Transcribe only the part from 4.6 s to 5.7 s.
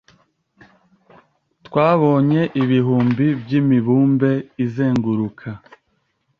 izenguruka